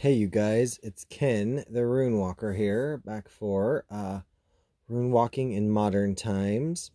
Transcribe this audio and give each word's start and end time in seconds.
Hey, 0.00 0.12
you 0.12 0.28
guys, 0.28 0.78
it's 0.84 1.04
Kenn, 1.10 1.64
the 1.68 1.84
Rune 1.84 2.18
Walker 2.20 2.52
here, 2.52 2.98
back 2.98 3.28
for 3.28 3.84
uh, 3.90 4.20
Rune 4.88 5.10
Walking 5.10 5.50
in 5.50 5.68
Modern 5.70 6.14
Times. 6.14 6.92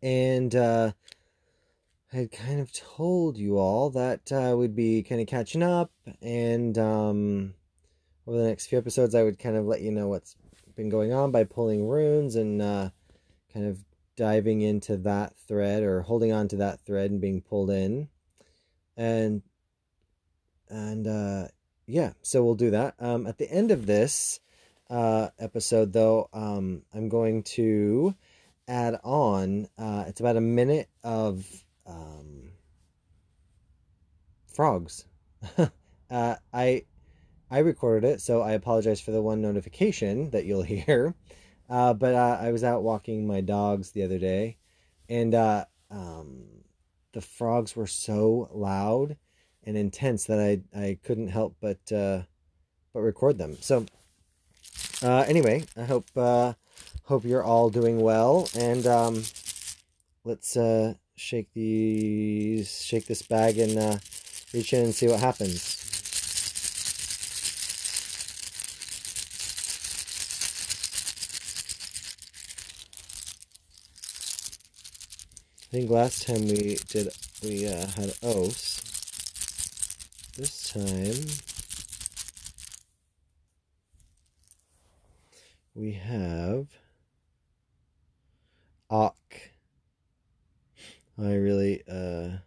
And 0.00 0.56
uh, 0.56 0.92
I 2.10 2.16
had 2.16 2.32
kind 2.32 2.60
of 2.60 2.72
told 2.72 3.36
you 3.36 3.58
all 3.58 3.90
that 3.90 4.32
uh, 4.32 4.56
we'd 4.56 4.74
be 4.74 5.02
kind 5.02 5.20
of 5.20 5.26
catching 5.26 5.62
up, 5.62 5.90
and 6.22 6.78
um, 6.78 7.52
over 8.26 8.38
the 8.38 8.48
next 8.48 8.68
few 8.68 8.78
episodes, 8.78 9.14
I 9.14 9.22
would 9.22 9.38
kind 9.38 9.58
of 9.58 9.66
let 9.66 9.82
you 9.82 9.90
know 9.90 10.08
what's 10.08 10.34
been 10.76 10.88
going 10.88 11.12
on 11.12 11.30
by 11.30 11.44
pulling 11.44 11.86
runes 11.86 12.36
and 12.36 12.62
uh, 12.62 12.88
kind 13.52 13.66
of 13.66 13.84
diving 14.16 14.62
into 14.62 14.96
that 14.96 15.36
thread 15.46 15.82
or 15.82 16.00
holding 16.00 16.32
on 16.32 16.48
to 16.48 16.56
that 16.56 16.80
thread 16.86 17.10
and 17.10 17.20
being 17.20 17.42
pulled 17.42 17.68
in. 17.68 18.08
And 18.96 19.42
and 20.68 21.06
uh 21.06 21.46
yeah, 21.86 22.12
so 22.22 22.44
we'll 22.44 22.54
do 22.54 22.70
that. 22.70 22.94
Um, 22.98 23.26
at 23.26 23.38
the 23.38 23.50
end 23.50 23.70
of 23.70 23.86
this 23.86 24.40
uh, 24.90 25.28
episode, 25.38 25.92
though, 25.92 26.28
um, 26.32 26.82
I'm 26.92 27.08
going 27.08 27.44
to 27.44 28.14
add 28.68 28.98
on. 29.04 29.68
Uh, 29.78 30.04
it's 30.08 30.20
about 30.20 30.36
a 30.36 30.40
minute 30.40 30.88
of 31.04 31.46
um, 31.86 32.50
frogs. 34.52 35.04
uh, 36.10 36.34
I 36.52 36.84
I 37.48 37.58
recorded 37.58 38.08
it, 38.08 38.20
so 38.20 38.42
I 38.42 38.52
apologize 38.52 39.00
for 39.00 39.12
the 39.12 39.22
one 39.22 39.40
notification 39.40 40.30
that 40.30 40.44
you'll 40.44 40.62
hear. 40.64 41.14
Uh, 41.68 41.94
but 41.94 42.14
uh, 42.14 42.38
I 42.40 42.52
was 42.52 42.64
out 42.64 42.82
walking 42.82 43.26
my 43.26 43.40
dogs 43.40 43.90
the 43.90 44.02
other 44.02 44.18
day, 44.18 44.58
and 45.08 45.34
uh, 45.34 45.64
um, 45.90 46.44
the 47.12 47.20
frogs 47.20 47.74
were 47.74 47.86
so 47.86 48.48
loud 48.52 49.16
and 49.66 49.76
intense 49.76 50.24
that 50.24 50.38
I 50.38 50.60
I 50.78 50.98
couldn't 51.02 51.28
help 51.28 51.56
but 51.60 51.92
uh, 51.92 52.22
but 52.94 53.00
record 53.00 53.36
them. 53.36 53.58
So 53.60 53.84
uh, 55.02 55.24
anyway, 55.28 55.64
I 55.76 55.84
hope 55.84 56.06
uh, 56.16 56.54
hope 57.04 57.24
you're 57.24 57.44
all 57.44 57.68
doing 57.68 58.00
well, 58.00 58.48
and 58.56 58.86
um, 58.86 59.22
let's 60.24 60.56
uh, 60.56 60.94
shake 61.16 61.52
these 61.52 62.82
shake 62.82 63.06
this 63.06 63.22
bag 63.22 63.58
and 63.58 63.78
uh, 63.78 63.98
reach 64.54 64.72
in 64.72 64.84
and 64.84 64.94
see 64.94 65.08
what 65.08 65.20
happens. 65.20 65.82
I 75.68 75.78
think 75.78 75.90
last 75.90 76.26
time 76.26 76.42
we 76.46 76.78
did 76.88 77.08
we 77.42 77.66
uh, 77.66 77.86
had 77.88 78.14
oaths 78.22 78.95
this 80.36 80.70
time 80.70 81.14
we 85.74 85.92
have 85.92 86.66
Ac. 88.92 89.14
I 91.18 91.34
really 91.34 91.82
uh 91.90 92.38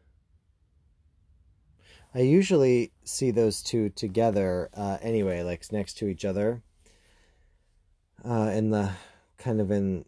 I 2.14 2.20
usually 2.20 2.92
see 3.04 3.32
those 3.32 3.64
two 3.64 3.90
together 3.90 4.70
uh 4.76 5.00
anyway, 5.02 5.42
like 5.42 5.66
next 5.72 5.95
to 5.95 6.08
each 6.08 6.26
other. 6.26 6.62
Uh 8.23 8.52
in 8.54 8.70
the 8.70 8.92
kind 9.40 9.60
of 9.60 9.72
in 9.72 10.06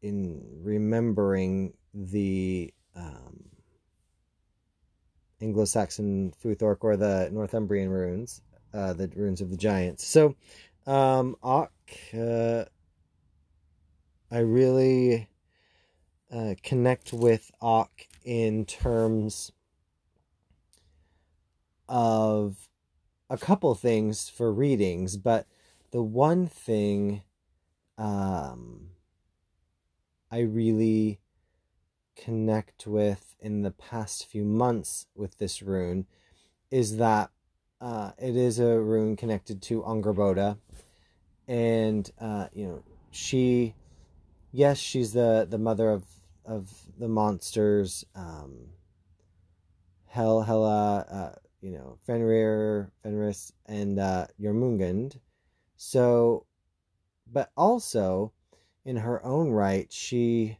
in 0.00 0.42
remembering 0.62 1.74
the 1.92 2.72
um 2.96 3.49
Anglo-Saxon 5.40 6.32
Futhorc 6.42 6.78
or 6.80 6.96
the 6.96 7.30
Northumbrian 7.32 7.90
runes, 7.90 8.42
uh, 8.74 8.92
the 8.92 9.08
runes 9.14 9.40
of 9.40 9.50
the 9.50 9.56
giants. 9.56 10.06
So, 10.06 10.36
um, 10.86 11.36
Ac, 11.44 11.68
uh, 12.18 12.64
I 14.30 14.38
really 14.38 15.28
uh, 16.32 16.54
connect 16.62 17.12
with 17.12 17.50
Ac 17.62 17.88
in 18.24 18.64
terms 18.64 19.52
of 21.88 22.68
a 23.28 23.36
couple 23.36 23.74
things 23.74 24.28
for 24.28 24.52
readings, 24.52 25.16
but 25.16 25.46
the 25.90 26.02
one 26.02 26.46
thing 26.46 27.22
um, 27.98 28.90
I 30.30 30.40
really 30.40 31.19
connect 32.16 32.86
with 32.86 33.34
in 33.40 33.62
the 33.62 33.70
past 33.70 34.26
few 34.26 34.44
months 34.44 35.06
with 35.14 35.38
this 35.38 35.62
rune 35.62 36.06
is 36.70 36.98
that 36.98 37.30
uh, 37.80 38.12
it 38.18 38.36
is 38.36 38.58
a 38.58 38.78
rune 38.78 39.16
connected 39.16 39.62
to 39.62 39.82
Angrboda, 39.82 40.58
and 41.48 42.10
uh, 42.20 42.48
you 42.52 42.66
know 42.66 42.82
she, 43.10 43.74
yes, 44.52 44.78
she's 44.78 45.12
the 45.12 45.46
the 45.48 45.58
mother 45.58 45.90
of 45.90 46.04
of 46.44 46.70
the 46.98 47.08
monsters, 47.08 48.04
um, 48.14 48.68
Hel, 50.06 50.42
Hela, 50.42 51.06
uh, 51.10 51.38
you 51.62 51.72
know 51.72 51.98
Fenrir, 52.06 52.92
Fenris, 53.02 53.52
and 53.66 53.98
uh, 53.98 54.26
Jormungand. 54.40 55.18
So, 55.76 56.44
but 57.32 57.50
also 57.56 58.32
in 58.84 58.96
her 58.96 59.24
own 59.24 59.50
right, 59.50 59.90
she 59.90 60.58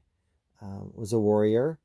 uh, 0.62 0.84
was 0.94 1.12
a 1.12 1.18
warrior 1.18 1.78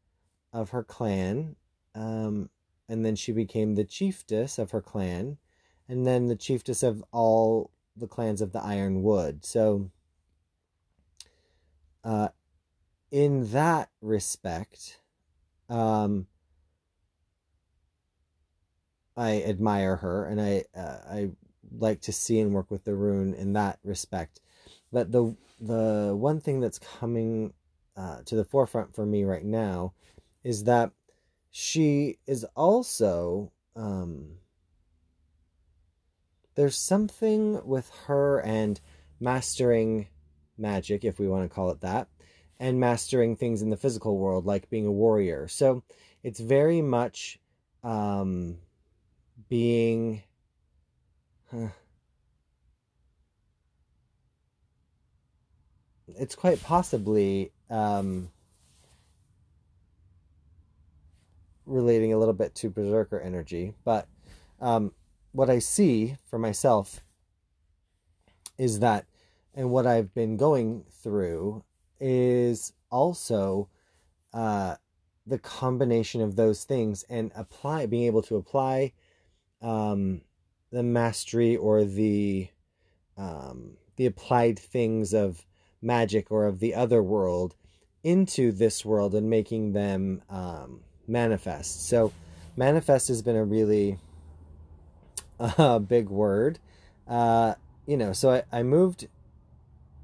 of 0.54 0.70
her 0.70 0.84
clan, 0.84 1.56
um, 1.94 2.50
and 2.88 3.06
then 3.06 3.16
she 3.16 3.32
became 3.32 3.76
the 3.76 3.84
chiefess 3.84 4.58
of 4.58 4.72
her 4.72 4.82
clan, 4.82 5.38
and 5.88 6.06
then 6.06 6.28
the 6.28 6.36
chiefess 6.36 6.84
of 6.84 7.04
all 7.12 7.72
the 7.96 8.08
clans 8.08 8.42
of 8.42 8.52
the 8.52 8.64
Iron 8.64 9.04
Wood. 9.04 9.46
So, 9.46 9.92
uh, 12.04 12.30
in 13.12 13.52
that 13.52 13.90
respect, 14.02 15.00
um, 15.70 16.28
I 19.18 19.42
admire 19.44 19.98
her, 19.98 20.26
and 20.26 20.42
I 20.42 20.66
uh, 20.76 21.00
I 21.10 21.30
like 21.80 22.02
to 22.02 22.12
see 22.12 22.40
and 22.40 22.54
work 22.54 22.70
with 22.70 22.84
the 22.84 22.96
rune 22.96 23.34
in 23.34 23.54
that 23.54 23.80
respect. 23.84 24.42
But 24.92 25.12
the 25.12 25.36
the 25.60 26.14
one 26.16 26.40
thing 26.42 26.60
that's 26.60 26.80
coming 26.80 27.54
uh, 27.98 28.20
to 28.26 28.36
the 28.36 28.44
forefront 28.44 28.94
for 28.94 29.06
me 29.06 29.24
right 29.24 29.46
now 29.46 29.94
is 30.44 30.66
that 30.66 30.92
she 31.52 32.20
is 32.28 32.46
also 32.56 33.52
um, 33.76 34.38
there's 36.56 36.78
something 36.78 37.66
with 37.66 37.90
her 38.08 38.40
and 38.42 38.80
mastering 39.20 40.08
magic 40.58 41.04
if 41.04 41.20
we 41.20 41.28
want 41.28 41.50
to 41.50 41.54
call 41.54 41.70
it 41.70 41.82
that 41.82 42.08
and 42.60 42.80
mastering 42.80 43.36
things 43.36 43.62
in 43.62 43.70
the 43.70 43.78
physical 43.78 44.18
world 44.18 44.46
like 44.46 44.70
being 44.70 44.86
a 44.86 44.92
warrior. 44.92 45.48
So 45.48 45.84
it's 46.24 46.40
very 46.40 46.82
much 46.82 47.40
um, 47.84 48.58
being 49.50 50.24
huh, 51.52 51.68
it's 56.08 56.36
quite 56.36 56.64
possibly 56.64 57.52
um, 57.70 58.32
relating 61.66 62.14
a 62.14 62.18
little 62.18 62.34
bit 62.34 62.56
to 62.56 62.70
berserker 62.70 63.20
energy, 63.20 63.74
but 63.84 64.08
um, 64.62 64.92
what 65.32 65.50
I 65.50 65.60
see 65.60 66.18
for 66.26 66.40
myself 66.40 67.02
is 68.58 68.80
that, 68.80 69.06
and 69.54 69.70
what 69.70 69.86
I've 69.86 70.14
been 70.14 70.38
going 70.38 70.86
through 70.90 71.64
is 72.00 72.74
also 72.90 73.70
uh, 74.34 74.76
the 75.26 75.40
combination 75.40 76.22
of 76.22 76.36
those 76.36 76.64
things 76.64 77.04
and 77.10 77.32
apply, 77.36 77.86
being 77.88 78.04
able 78.04 78.22
to 78.24 78.36
apply 78.36 78.94
um, 79.62 80.22
the 80.72 80.84
mastery 80.84 81.56
or 81.56 81.84
the 81.84 82.50
um, 83.18 83.78
the 83.96 84.06
applied 84.06 84.60
things 84.60 85.14
of 85.14 85.46
magic 85.82 86.32
or 86.32 86.46
of 86.46 86.60
the 86.60 86.76
other 86.76 87.02
world 87.02 87.56
into 88.06 88.52
this 88.52 88.86
world 88.86 89.16
and 89.16 89.30
making 89.30 89.74
them 89.74 90.22
um, 90.30 90.80
manifest. 91.08 91.88
So, 91.88 92.14
manifest 92.56 93.08
has 93.08 93.24
been 93.24 93.36
a 93.36 93.44
really 93.44 93.98
uh, 95.40 95.80
big 95.96 96.10
word. 96.10 96.60
Uh, 97.08 97.56
you 97.88 97.98
know, 97.98 98.14
so 98.14 98.32
I, 98.32 98.44
I 98.52 98.64
moved 98.64 99.08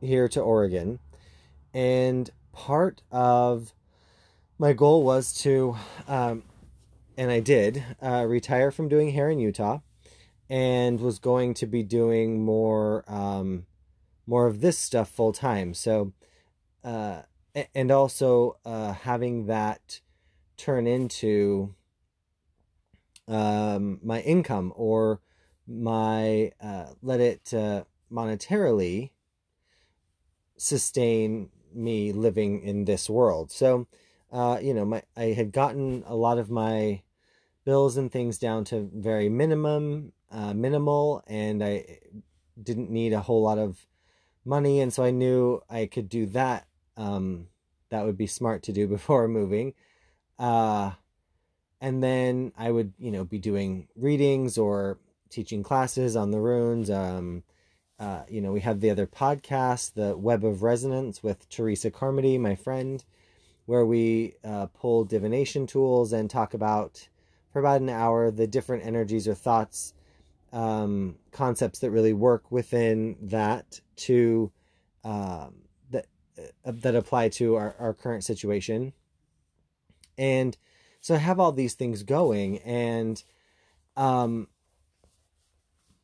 here 0.02 0.28
to 0.30 0.42
Oregon, 0.42 0.98
and 1.74 2.30
part 2.52 3.04
of 3.12 3.72
my 4.58 4.74
goal 4.74 5.04
was 5.04 5.32
to, 5.42 5.78
um, 6.08 6.44
and 7.16 7.30
I 7.32 7.40
did, 7.40 7.84
uh, 8.02 8.26
retire 8.28 8.72
from 8.72 8.90
doing 8.90 9.12
hair 9.12 9.30
in 9.30 9.40
Utah 9.40 9.80
and 10.50 11.00
was 11.00 11.20
going 11.20 11.54
to 11.54 11.66
be 11.68 11.84
doing 11.84 12.44
more 12.44 13.06
um, 13.08 13.66
more 14.28 14.48
of 14.48 14.62
this 14.62 14.78
stuff 14.78 15.10
full 15.10 15.34
time. 15.34 15.74
So, 15.74 16.14
uh, 16.84 17.22
and 17.76 17.92
also 17.92 18.58
uh, 18.66 18.94
having 18.94 19.48
that 19.48 20.00
turn 20.58 20.88
into 20.88 21.74
um, 23.28 24.00
my 24.04 24.22
income 24.22 24.74
or 24.76 25.22
my 25.68 26.52
uh, 26.62 26.88
let 27.02 27.20
it 27.20 27.54
uh, 27.54 27.84
monetarily 28.12 29.12
sustain 30.58 31.50
me 31.74 32.12
living 32.12 32.62
in 32.62 32.86
this 32.86 33.10
world. 33.10 33.52
So, 33.52 33.88
uh, 34.32 34.60
you 34.62 34.74
know, 34.74 34.86
my 34.86 35.04
I 35.16 35.34
had 35.34 35.52
gotten 35.52 36.04
a 36.06 36.16
lot 36.16 36.38
of 36.38 36.50
my 36.50 37.02
bills 37.64 37.98
and 37.98 38.12
things 38.12 38.38
down 38.38 38.64
to 38.66 38.90
very 38.94 39.30
minimum, 39.30 40.14
uh, 40.32 40.54
minimal, 40.54 41.24
and 41.28 41.64
I 41.64 42.00
didn't 42.62 42.90
need 42.90 43.14
a 43.14 43.22
whole 43.22 43.44
lot 43.44 43.58
of 43.58 43.88
money, 44.44 44.80
and 44.80 44.92
so 44.92 45.04
I 45.04 45.12
knew 45.12 45.62
I 45.70 45.86
could 45.86 46.10
do 46.10 46.26
that. 46.28 46.68
Um, 47.02 47.48
that 47.90 48.06
would 48.06 48.18
be 48.18 48.28
smart 48.28 48.64
to 48.64 48.72
do 48.72 48.88
before 48.98 49.28
moving. 49.28 49.74
Uh, 50.38 50.92
and 51.80 52.04
then 52.04 52.52
I 52.58 52.70
would, 52.72 52.94
you 53.00 53.12
know, 53.12 53.24
be 53.24 53.40
doing 53.40 53.88
readings 53.96 54.58
or 54.58 55.00
teaching 55.30 55.64
classes 55.64 56.16
on 56.16 56.32
the 56.32 56.40
runes. 56.40 56.90
Um, 56.90 57.44
uh, 58.00 58.24
you 58.30 58.42
know, 58.42 58.52
we 58.52 58.62
have 58.62 58.82
the 58.82 58.90
other 58.90 59.08
podcast, 59.08 59.94
the 59.94 60.16
Web 60.18 60.44
of 60.44 60.64
Resonance 60.64 61.24
with 61.24 61.48
Teresa 61.50 61.90
Carmody, 61.92 62.38
my 62.38 62.56
friend, 62.56 63.04
where 63.66 63.86
we 63.86 64.36
uh, 64.44 64.68
pull 64.68 65.06
divination 65.06 65.68
tools 65.68 66.14
and 66.14 66.30
talk 66.30 66.54
about 66.54 67.08
for 67.52 67.60
about 67.60 67.82
an 67.82 67.90
hour 67.90 68.32
the 68.32 68.48
different 68.48 68.86
energies 68.86 69.28
or 69.28 69.36
thoughts, 69.36 69.94
um, 70.54 71.16
concepts 71.32 71.80
that 71.80 71.92
really 71.92 72.14
work 72.14 72.52
within 72.52 73.16
that 73.22 73.82
to 73.96 74.52
um, 75.04 75.54
that 76.64 76.96
apply 76.96 77.30
to 77.30 77.56
our, 77.56 77.76
our 77.80 77.94
current 77.94 78.24
situation. 78.24 78.94
And 80.18 80.58
so 81.00 81.16
I 81.16 81.20
have 81.20 81.40
all 81.40 81.52
these 81.52 81.74
things 81.74 82.04
going, 82.04 82.60
and 82.60 83.24
um, 83.98 84.48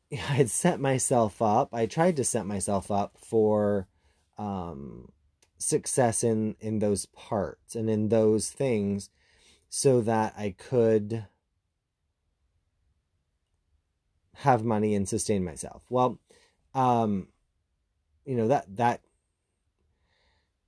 I 0.11 0.15
had 0.15 0.49
set 0.49 0.79
myself 0.79 1.41
up. 1.41 1.73
I 1.73 1.85
tried 1.85 2.15
to 2.17 2.23
set 2.23 2.45
myself 2.45 2.89
up 2.89 3.17
for 3.17 3.87
um, 4.37 5.11
success 5.57 6.23
in 6.23 6.55
in 6.59 6.79
those 6.79 7.05
parts 7.07 7.75
and 7.75 7.89
in 7.89 8.09
those 8.09 8.49
things, 8.49 9.09
so 9.69 10.01
that 10.01 10.33
I 10.37 10.55
could 10.57 11.25
have 14.37 14.63
money 14.63 14.93
and 14.93 15.09
sustain 15.09 15.43
myself. 15.43 15.83
Well, 15.89 16.19
um, 16.73 17.27
you 18.25 18.35
know 18.35 18.47
that 18.47 18.75
that 18.75 19.01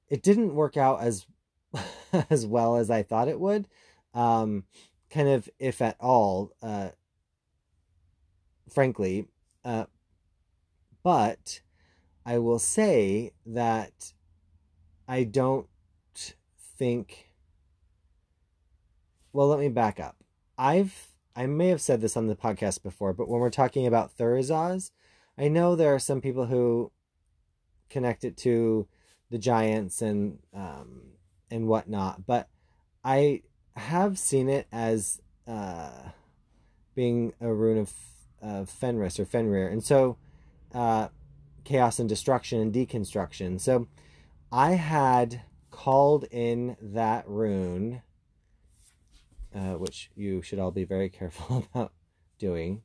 it 0.09 0.23
didn't 0.23 0.55
work 0.55 0.77
out 0.77 1.01
as 1.01 1.25
as 2.29 2.45
well 2.45 2.75
as 2.77 2.89
I 2.89 3.03
thought 3.03 3.27
it 3.27 3.39
would. 3.39 3.67
Um, 4.13 4.63
kind 5.09 5.27
of, 5.27 5.49
if 5.59 5.81
at 5.81 5.95
all, 5.99 6.51
uh, 6.61 6.89
frankly. 8.69 9.27
Uh, 9.63 9.85
but 11.03 11.61
I 12.25 12.37
will 12.39 12.59
say 12.59 13.31
that 13.45 14.13
I 15.07 15.23
don't 15.23 15.67
think. 16.77 17.31
Well, 19.31 19.47
let 19.47 19.59
me 19.59 19.69
back 19.69 19.99
up. 19.99 20.17
I've 20.57 21.09
I 21.35 21.45
may 21.45 21.67
have 21.69 21.81
said 21.81 22.01
this 22.01 22.17
on 22.17 22.27
the 22.27 22.35
podcast 22.35 22.83
before, 22.83 23.13
but 23.13 23.29
when 23.29 23.39
we're 23.39 23.49
talking 23.49 23.87
about 23.87 24.17
Thurisaz, 24.17 24.91
I 25.37 25.47
know 25.47 25.75
there 25.75 25.93
are 25.93 25.99
some 25.99 26.19
people 26.19 26.47
who 26.47 26.91
connect 27.89 28.23
it 28.23 28.35
to 28.37 28.87
the 29.29 29.37
giants 29.37 30.01
and 30.01 30.39
um, 30.53 31.01
and 31.51 31.67
whatnot, 31.67 32.25
but 32.25 32.47
I 33.03 33.41
have 33.75 34.17
seen 34.19 34.49
it 34.49 34.67
as 34.71 35.21
uh, 35.47 36.09
being 36.95 37.33
a 37.39 37.53
rune 37.53 37.77
of 37.77 37.93
uh, 38.41 38.65
Fenris 38.65 39.19
or 39.19 39.25
Fenrir, 39.25 39.67
and 39.67 39.83
so 39.83 40.17
uh, 40.73 41.09
chaos 41.63 41.99
and 41.99 42.09
destruction 42.09 42.59
and 42.59 42.73
deconstruction. 42.73 43.59
So 43.59 43.87
I 44.51 44.71
had 44.71 45.41
called 45.71 46.25
in 46.31 46.75
that 46.81 47.27
rune, 47.27 48.01
uh, 49.53 49.73
which 49.75 50.09
you 50.15 50.41
should 50.41 50.59
all 50.59 50.71
be 50.71 50.83
very 50.83 51.09
careful 51.19 51.67
about 51.73 51.93
doing. 52.37 52.81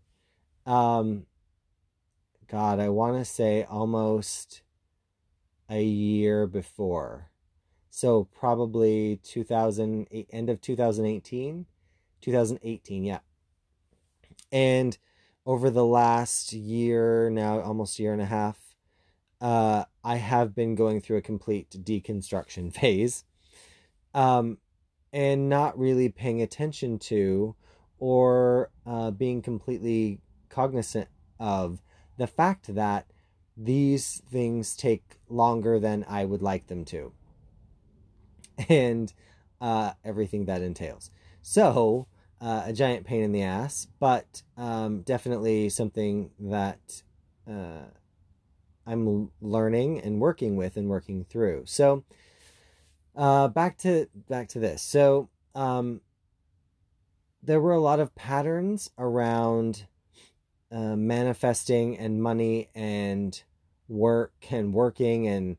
Um, 0.66 1.26
God, 2.46 2.78
I 2.78 2.88
want 2.88 3.18
to 3.18 3.24
say 3.24 3.64
almost 3.64 4.62
a 5.68 5.82
year 5.82 6.46
before. 6.46 7.30
So 7.90 8.24
probably 8.24 9.20
2000 9.22 10.06
end 10.30 10.50
of 10.50 10.60
2018, 10.60 11.66
2018, 12.20 13.04
yeah. 13.04 13.20
And 14.50 14.98
over 15.46 15.70
the 15.70 15.84
last 15.84 16.52
year, 16.52 17.30
now 17.30 17.60
almost 17.60 17.98
a 17.98 18.02
year 18.02 18.12
and 18.12 18.22
a 18.22 18.26
half, 18.26 18.58
uh, 19.40 19.84
I 20.02 20.16
have 20.16 20.54
been 20.54 20.74
going 20.74 21.00
through 21.00 21.18
a 21.18 21.22
complete 21.22 21.70
deconstruction 21.70 22.72
phase, 22.80 23.24
um, 24.14 24.58
and 25.12 25.48
not 25.48 25.78
really 25.78 26.08
paying 26.08 26.42
attention 26.42 26.98
to 26.98 27.54
or 27.98 28.70
uh, 28.86 29.10
being 29.10 29.40
completely 29.40 30.20
cognizant 30.48 31.08
of 31.38 31.82
the 32.16 32.26
fact 32.26 32.74
that 32.74 33.06
these 33.56 34.22
things 34.30 34.76
take 34.76 35.18
longer 35.28 35.78
than 35.78 36.04
I 36.08 36.24
would 36.24 36.42
like 36.42 36.66
them 36.66 36.84
to, 36.86 37.12
and 38.68 39.12
uh, 39.60 39.92
everything 40.04 40.46
that 40.46 40.62
entails. 40.62 41.10
So, 41.42 42.06
uh, 42.40 42.64
a 42.66 42.72
giant 42.72 43.06
pain 43.06 43.22
in 43.22 43.32
the 43.32 43.42
ass, 43.42 43.86
but 44.00 44.42
um, 44.56 45.02
definitely 45.02 45.68
something 45.68 46.30
that 46.38 47.02
uh, 47.48 47.86
I'm 48.86 49.30
learning 49.40 50.00
and 50.00 50.20
working 50.20 50.56
with 50.56 50.76
and 50.76 50.88
working 50.88 51.24
through. 51.24 51.64
So, 51.66 52.04
uh, 53.16 53.48
back 53.48 53.78
to 53.78 54.08
back 54.28 54.48
to 54.48 54.58
this. 54.58 54.82
So, 54.82 55.28
um, 55.54 56.00
there 57.42 57.60
were 57.60 57.72
a 57.72 57.80
lot 57.80 58.00
of 58.00 58.14
patterns 58.14 58.90
around 58.98 59.86
uh, 60.74 60.96
manifesting 60.96 61.96
and 61.96 62.20
money 62.20 62.68
and 62.74 63.44
work 63.86 64.32
and 64.50 64.74
working 64.74 65.28
and 65.28 65.56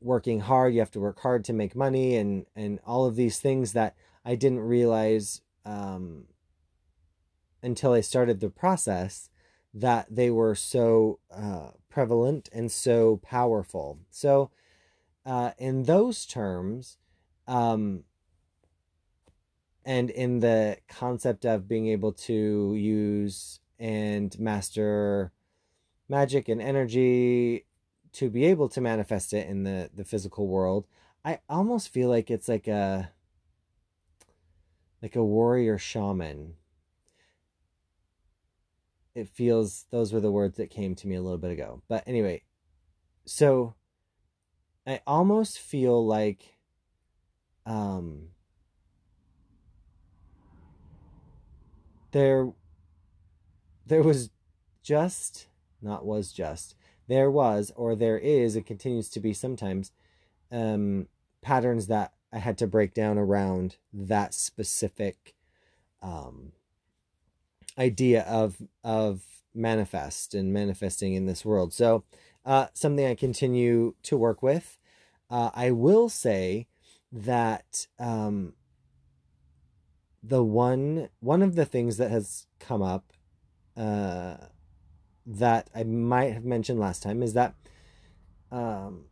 working 0.00 0.40
hard. 0.40 0.74
You 0.74 0.80
have 0.80 0.90
to 0.90 1.00
work 1.00 1.20
hard 1.20 1.44
to 1.46 1.54
make 1.54 1.74
money 1.74 2.16
and 2.16 2.44
and 2.54 2.80
all 2.86 3.06
of 3.06 3.16
these 3.16 3.38
things 3.38 3.72
that 3.72 3.96
I 4.26 4.34
didn't 4.34 4.60
realize 4.60 5.40
um, 5.64 6.24
until 7.62 7.94
I 7.94 8.02
started 8.02 8.40
the 8.40 8.50
process 8.50 9.30
that 9.72 10.06
they 10.14 10.30
were 10.30 10.54
so 10.54 11.20
uh, 11.30 11.70
prevalent 11.88 12.50
and 12.52 12.70
so 12.70 13.20
powerful. 13.22 14.00
So, 14.10 14.50
uh, 15.24 15.52
in 15.56 15.84
those 15.84 16.26
terms, 16.26 16.98
um, 17.46 18.04
and 19.84 20.10
in 20.10 20.40
the 20.40 20.78
concept 20.88 21.44
of 21.44 21.68
being 21.68 21.88
able 21.88 22.12
to 22.12 22.74
use 22.74 23.60
and 23.78 24.38
master 24.38 25.32
magic 26.08 26.48
and 26.48 26.60
energy 26.60 27.64
to 28.12 28.28
be 28.28 28.44
able 28.44 28.68
to 28.68 28.80
manifest 28.80 29.32
it 29.32 29.46
in 29.48 29.62
the 29.62 29.90
the 29.94 30.04
physical 30.04 30.46
world, 30.46 30.86
I 31.24 31.40
almost 31.48 31.88
feel 31.88 32.08
like 32.08 32.30
it's 32.30 32.48
like 32.48 32.68
a 32.68 33.12
like 35.02 35.16
a 35.16 35.24
warrior 35.24 35.78
shaman. 35.78 36.54
It 39.14 39.28
feels 39.28 39.86
those 39.90 40.12
were 40.12 40.20
the 40.20 40.30
words 40.30 40.56
that 40.58 40.70
came 40.70 40.94
to 40.96 41.08
me 41.08 41.16
a 41.16 41.22
little 41.22 41.38
bit 41.38 41.50
ago. 41.50 41.82
But 41.88 42.04
anyway, 42.06 42.42
so 43.24 43.74
I 44.86 45.00
almost 45.06 45.58
feel 45.58 46.04
like 46.04 46.56
um 47.66 48.28
there 52.12 52.52
there 53.86 54.02
was 54.02 54.30
just 54.82 55.46
not 55.82 56.04
was 56.04 56.32
just 56.32 56.74
there 57.08 57.30
was 57.30 57.72
or 57.76 57.94
there 57.94 58.18
is 58.18 58.56
it 58.56 58.66
continues 58.66 59.08
to 59.08 59.20
be 59.20 59.32
sometimes 59.32 59.92
um 60.52 61.06
patterns 61.42 61.86
that 61.86 62.12
I 62.32 62.38
had 62.38 62.58
to 62.58 62.66
break 62.66 62.94
down 62.94 63.18
around 63.18 63.76
that 63.92 64.34
specific 64.34 65.34
um, 66.02 66.52
idea 67.78 68.22
of 68.22 68.56
of 68.84 69.22
manifest 69.54 70.34
and 70.34 70.52
manifesting 70.52 71.14
in 71.14 71.26
this 71.26 71.44
world. 71.44 71.72
So 71.72 72.04
uh, 72.44 72.68
something 72.72 73.06
I 73.06 73.14
continue 73.14 73.94
to 74.04 74.16
work 74.16 74.42
with. 74.42 74.78
Uh, 75.28 75.50
I 75.54 75.70
will 75.70 76.08
say 76.08 76.66
that 77.12 77.86
um, 77.98 78.54
the 80.22 80.44
one 80.44 81.08
one 81.20 81.42
of 81.42 81.54
the 81.54 81.64
things 81.64 81.96
that 81.96 82.10
has 82.10 82.46
come 82.58 82.82
up 82.82 83.12
uh, 83.76 84.36
that 85.26 85.70
I 85.74 85.84
might 85.84 86.32
have 86.32 86.44
mentioned 86.44 86.78
last 86.78 87.02
time 87.02 87.22
is 87.22 87.32
that 87.34 87.54
um, 88.50 89.06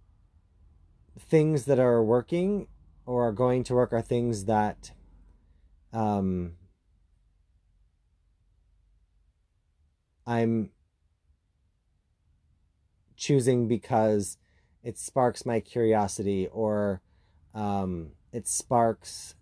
things 1.19 1.65
that 1.65 1.79
are 1.79 2.03
working 2.03 2.69
or 3.07 3.29
are 3.29 3.33
going 3.33 3.65
to 3.65 3.75
work 3.75 3.93
are 3.93 4.03
things 4.03 4.45
that 4.45 4.93
um, 5.93 6.53
I'm 10.27 10.71
choosing 13.17 13.67
because 13.67 14.37
it 14.83 14.99
sparks 14.99 15.47
my 15.47 15.61
curiosity 15.61 16.47
or 16.53 17.01
um, 17.55 18.13
it 18.33 18.47
sparks 18.47 19.35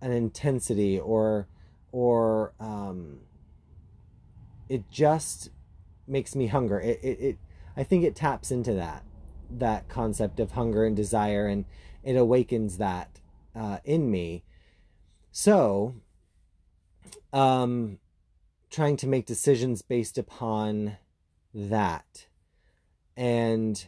an 0.00 0.12
intensity 0.12 0.98
or 0.98 1.46
or 1.92 2.52
um, 2.60 3.20
it 4.68 4.90
just 4.90 5.50
makes 6.06 6.34
me 6.34 6.46
hunger. 6.46 6.80
It, 6.80 7.00
it, 7.02 7.20
it 7.20 7.38
i 7.76 7.84
think 7.84 8.02
it 8.02 8.16
taps 8.16 8.50
into 8.50 8.74
that 8.74 9.04
that 9.48 9.88
concept 9.88 10.40
of 10.40 10.52
hunger 10.52 10.84
and 10.84 10.96
desire 10.96 11.46
and 11.46 11.64
it 12.02 12.16
awakens 12.16 12.78
that 12.78 13.20
uh, 13.54 13.78
in 13.84 14.10
me. 14.10 14.44
So 15.32 15.94
um 17.32 17.98
trying 18.70 18.96
to 18.96 19.06
make 19.06 19.26
decisions 19.26 19.82
based 19.82 20.16
upon 20.18 20.96
that 21.52 22.26
and 23.16 23.86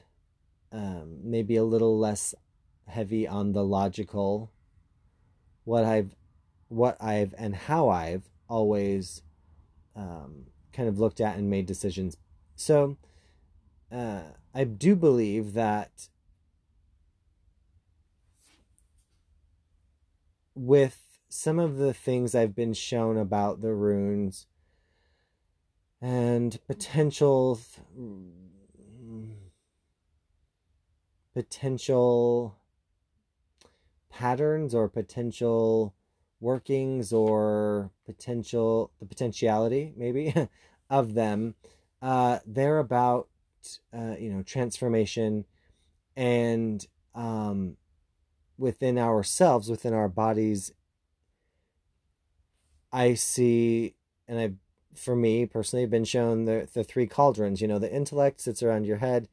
um, 0.73 1.19
maybe 1.23 1.57
a 1.57 1.65
little 1.65 1.99
less 1.99 2.35
heavy 2.87 3.27
on 3.27 3.53
the 3.53 3.65
logical 3.65 4.51
what 5.65 5.85
i've 5.85 6.15
what 6.69 6.97
i've 7.01 7.35
and 7.39 7.55
how 7.55 7.89
i've 7.89 8.29
always 8.49 9.23
um, 9.97 10.47
kind 10.73 10.89
of 10.89 10.99
looked 10.99 11.21
at 11.21 11.37
and 11.37 11.51
made 11.51 11.67
decisions. 11.67 12.17
So 12.55 12.97
uh, 13.91 14.23
i 14.55 14.65
do 14.65 14.97
believe 14.97 15.53
that 15.55 16.09
with 20.55 21.01
some 21.29 21.59
of 21.59 21.79
the 21.79 21.95
things 21.95 22.35
I've 22.35 22.55
been 22.55 22.75
shown 22.75 23.17
about 23.17 23.63
the 23.63 23.73
runes 23.73 24.47
and 26.01 26.59
potential 26.67 27.59
potential 31.35 32.57
patterns 34.13 34.75
or 34.75 34.89
potential 34.89 35.95
workings 36.41 37.13
or 37.13 37.91
potential 38.05 38.91
the 39.01 39.07
potentiality 39.07 39.93
maybe 39.97 40.35
of 40.91 41.15
them. 41.15 41.55
Uh, 42.01 42.41
they're 42.47 42.79
about 42.79 43.29
uh, 43.97 44.15
you 44.19 44.31
know 44.31 44.43
transformation 44.43 45.45
and 46.17 46.87
um, 47.15 47.77
within 48.59 48.99
ourselves 48.99 49.69
within 49.69 49.95
our 49.95 50.09
bodies 50.09 50.73
i 52.93 53.15
see 53.15 53.95
and 54.29 54.39
i've 54.39 54.57
for 54.95 55.17
me 55.17 55.47
personally 55.47 55.87
been 55.87 56.05
shown 56.05 56.45
the, 56.45 56.69
the 56.75 56.85
three 56.85 57.07
cauldrons 57.07 57.63
you 57.63 57.69
know 57.69 57.79
the 57.79 57.93
intellect 57.93 58.41
sits 58.41 58.63
around 58.63 58.85
your 58.85 58.99
head 58.99 59.27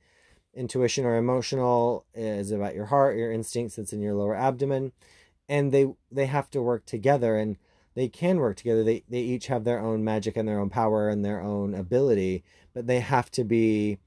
intuition 0.54 1.06
or 1.06 1.16
emotional 1.16 2.06
is 2.14 2.52
about 2.52 2.76
your 2.76 2.88
heart 2.88 3.18
your 3.18 3.32
instincts 3.32 3.76
sits 3.76 3.94
in 3.94 4.02
your 4.02 4.14
lower 4.14 4.36
abdomen 4.36 4.92
and 5.48 5.72
they 5.72 5.88
they 6.12 6.26
have 6.26 6.50
to 6.50 6.62
work 6.62 6.86
together 6.86 7.38
and 7.38 7.58
they 7.96 8.08
can 8.08 8.38
work 8.38 8.58
together 8.58 8.84
they 8.84 9.04
they 9.10 9.20
each 9.20 9.48
have 9.48 9.64
their 9.64 9.80
own 9.80 10.04
magic 10.04 10.36
and 10.36 10.48
their 10.48 10.60
own 10.60 10.70
power 10.70 11.10
and 11.10 11.24
their 11.24 11.42
own 11.42 11.74
ability 11.74 12.44
but 12.74 12.88
they 12.88 13.00
have 13.00 13.30
to 13.30 13.44
be 13.44 13.98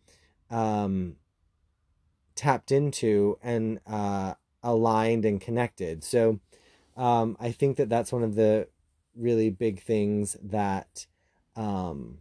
um 0.51 1.17
tapped 2.35 2.73
into 2.73 3.39
and 3.43 3.79
uh 3.87 4.35
aligned 4.63 5.25
and 5.25 5.41
connected 5.41 6.03
so 6.03 6.41
um 6.97 7.37
i 7.41 7.51
think 7.51 7.77
that 7.77 7.89
that's 7.89 8.13
one 8.13 8.23
of 8.23 8.35
the 8.35 8.67
really 9.17 9.51
big 9.51 9.81
things 9.81 10.37
that 10.43 11.07
um, 11.57 12.19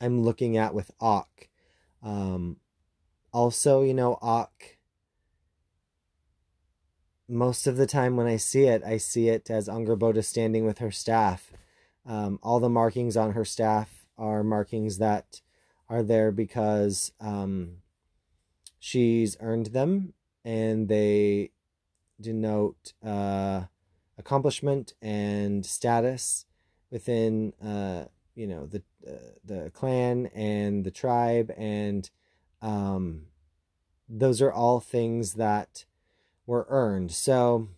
I'm 0.00 0.22
looking 0.22 0.56
at 0.56 0.74
with 0.74 0.90
Ac. 1.02 1.24
Um, 2.02 2.58
also, 3.32 3.82
you 3.82 3.94
know, 3.94 4.18
Ac, 4.22 4.76
most 7.28 7.66
of 7.66 7.76
the 7.76 7.86
time 7.86 8.16
when 8.16 8.26
I 8.26 8.36
see 8.36 8.64
it, 8.64 8.82
I 8.84 8.98
see 8.98 9.28
it 9.28 9.50
as 9.50 9.68
Angrboda 9.68 10.24
standing 10.24 10.64
with 10.64 10.78
her 10.78 10.90
staff. 10.90 11.50
Um, 12.04 12.38
all 12.42 12.60
the 12.60 12.68
markings 12.68 13.16
on 13.16 13.32
her 13.32 13.44
staff 13.44 14.06
are 14.16 14.44
markings 14.44 14.98
that 14.98 15.40
are 15.88 16.02
there 16.02 16.30
because 16.30 17.12
um, 17.20 17.78
she's 18.78 19.36
earned 19.40 19.66
them 19.66 20.14
and 20.44 20.88
they 20.88 21.50
denote 22.20 22.92
uh, 23.04 23.64
accomplishment 24.16 24.94
and 25.02 25.66
status 25.66 26.46
within 26.90 27.52
uh, 27.62 28.04
you 28.36 28.46
know 28.46 28.66
the 28.66 28.82
uh, 29.06 29.32
the 29.44 29.70
clan 29.70 30.26
and 30.34 30.84
the 30.84 30.92
tribe 30.92 31.52
and 31.56 32.10
um, 32.62 33.22
those 34.08 34.40
are 34.40 34.52
all 34.52 34.78
things 34.78 35.34
that 35.34 35.84
were 36.46 36.66
earned. 36.68 37.10
So 37.10 37.68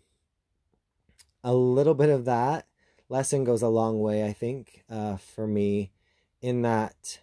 a 1.42 1.54
little 1.54 1.94
bit 1.94 2.10
of 2.10 2.26
that 2.26 2.66
lesson 3.08 3.44
goes 3.44 3.62
a 3.62 3.68
long 3.68 4.00
way 4.00 4.26
i 4.26 4.32
think 4.34 4.84
uh, 4.90 5.16
for 5.16 5.46
me 5.46 5.90
in 6.42 6.60
that 6.62 7.20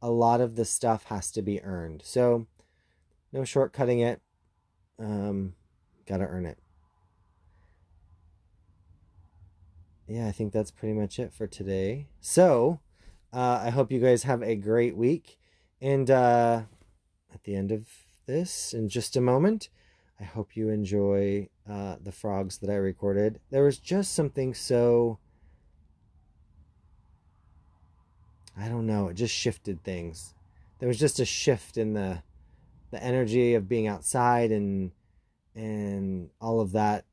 a 0.00 0.10
lot 0.10 0.40
of 0.40 0.56
the 0.56 0.64
stuff 0.64 1.04
has 1.04 1.30
to 1.32 1.42
be 1.42 1.62
earned. 1.62 2.02
So 2.04 2.46
no 3.32 3.40
shortcutting 3.40 4.04
it. 4.04 4.20
Um, 4.98 5.54
gotta 6.06 6.24
earn 6.24 6.46
it 6.46 6.58
yeah, 10.08 10.26
I 10.26 10.32
think 10.32 10.52
that's 10.52 10.70
pretty 10.70 10.94
much 10.94 11.18
it 11.18 11.32
for 11.32 11.46
today. 11.46 12.08
So, 12.20 12.80
uh, 13.32 13.60
I 13.62 13.70
hope 13.70 13.92
you 13.92 14.00
guys 14.00 14.22
have 14.22 14.42
a 14.42 14.56
great 14.56 14.96
week. 14.96 15.38
And 15.82 16.10
uh, 16.10 16.62
at 17.32 17.44
the 17.44 17.54
end 17.54 17.70
of 17.70 17.86
this, 18.26 18.72
in 18.72 18.88
just 18.88 19.16
a 19.16 19.20
moment, 19.20 19.68
I 20.18 20.24
hope 20.24 20.56
you 20.56 20.70
enjoy 20.70 21.50
uh, 21.68 21.96
the 22.02 22.10
frogs 22.10 22.58
that 22.58 22.70
I 22.70 22.76
recorded. 22.76 23.38
There 23.50 23.64
was 23.64 23.78
just 23.78 24.14
something 24.14 24.54
so. 24.54 25.18
I 28.56 28.68
don't 28.68 28.86
know, 28.86 29.08
it 29.08 29.14
just 29.14 29.34
shifted 29.34 29.84
things. 29.84 30.34
There 30.80 30.88
was 30.88 30.98
just 30.98 31.20
a 31.20 31.24
shift 31.24 31.76
in 31.76 31.92
the 31.92 32.22
the 32.90 33.02
energy 33.02 33.54
of 33.54 33.68
being 33.68 33.86
outside 33.86 34.50
and 34.50 34.90
and 35.54 36.30
all 36.40 36.60
of 36.60 36.72
that 36.72 37.04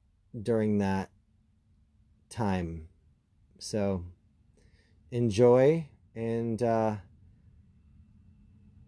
during 0.42 0.78
that 0.80 1.10
time. 2.29 2.88
So 3.60 4.03
enjoy 5.12 5.88
and 6.15 6.62
uh, 6.62 6.96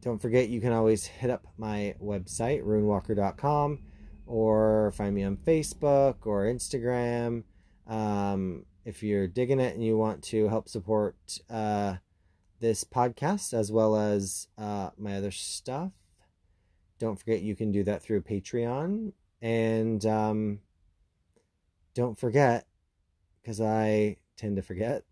don't 0.01 0.21
forget 0.21 0.49
you 0.49 0.61
can 0.61 0.71
always 0.71 1.05
hit 1.05 1.29
up 1.29 1.47
my 1.57 1.95
website, 2.01 2.63
runewalker.com, 2.63 3.79
or 4.25 4.91
find 4.91 5.15
me 5.15 5.23
on 5.23 5.37
Facebook 5.37 6.25
or 6.25 6.45
Instagram. 6.45 7.43
Um, 7.87 8.65
if 8.85 9.03
you're 9.03 9.27
digging 9.27 9.59
it 9.59 9.73
and 9.73 9.83
you 9.83 9.97
want 9.97 10.23
to 10.23 10.47
help 10.47 10.69
support 10.69 11.15
uh, 11.49 11.95
this 12.59 12.83
podcast 12.83 13.53
as 13.53 13.71
well 13.71 13.97
as 13.97 14.47
uh, 14.57 14.91
my 14.97 15.17
other 15.17 15.31
stuff, 15.31 15.91
don't 16.99 17.19
forget 17.19 17.41
you 17.41 17.55
can 17.55 17.71
do 17.71 17.83
that 17.83 18.01
through 18.01 18.21
Patreon. 18.21 19.11
And 19.41 20.05
um, 20.05 20.59
don't 21.93 22.17
forget 22.17 22.65
because 23.47 23.61
I 23.61 24.17
tend 24.35 24.57
to 24.57 24.61
forget 24.61 25.05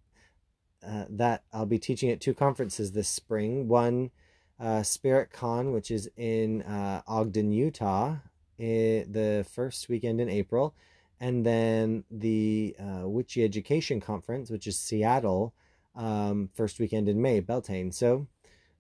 uh, 0.86 1.06
that 1.10 1.46
I'll 1.54 1.66
be 1.66 1.80
teaching 1.80 2.10
at 2.10 2.20
two 2.20 2.34
conferences 2.34 2.92
this 2.92 3.08
spring. 3.08 3.70
One, 3.70 4.12
uh, 4.60 4.84
Spirit 4.84 5.32
Con, 5.32 5.72
which 5.72 5.90
is 5.90 6.10
in 6.18 6.62
uh, 6.64 7.02
Ogden, 7.08 7.54
Utah, 7.54 8.18
the 8.58 9.46
first 9.50 9.88
weekend 9.88 10.20
in 10.20 10.28
April, 10.28 10.76
and 11.18 11.46
then 11.46 12.04
the 12.12 12.76
uh, 12.78 13.08
Witchy 13.08 13.42
Education 13.42 14.02
Conference, 14.02 14.50
which 14.50 14.68
is 14.68 14.78
Seattle, 14.78 15.54
um, 15.96 16.50
first 16.54 16.78
weekend 16.78 17.08
in 17.08 17.22
May, 17.22 17.40
Beltane. 17.40 17.94
So. 17.94 18.28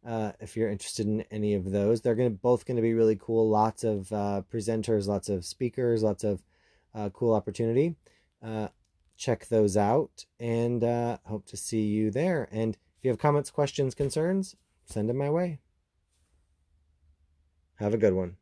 Uh, 0.05 0.33
if 0.39 0.55
you're 0.55 0.69
interested 0.69 1.07
in 1.07 1.21
any 1.31 1.55
of 1.55 1.71
those, 1.71 2.01
they're 2.01 2.13
to 2.13 2.29
both 2.29 2.67
going 2.67 2.75
to 2.75 2.81
be 2.83 2.93
really 2.93 3.17
cool. 3.19 3.49
Lots 3.49 3.83
of 3.83 4.11
uh, 4.13 4.43
presenters, 4.53 5.07
lots 5.07 5.29
of 5.29 5.43
speakers, 5.43 6.03
lots 6.03 6.23
of 6.23 6.43
uh, 6.93 7.09
cool 7.09 7.33
opportunity. 7.33 7.95
Check 9.17 9.47
those 9.47 9.77
out 9.77 10.25
and 10.39 10.83
uh, 10.83 11.17
hope 11.25 11.45
to 11.47 11.57
see 11.57 11.83
you 11.83 12.11
there. 12.11 12.47
And 12.51 12.75
if 12.75 13.03
you 13.03 13.09
have 13.09 13.19
comments, 13.19 13.49
questions, 13.49 13.95
concerns, 13.95 14.55
send 14.85 15.09
them 15.09 15.17
my 15.17 15.29
way. 15.29 15.59
Have 17.75 17.93
a 17.93 17.97
good 17.97 18.13
one. 18.13 18.37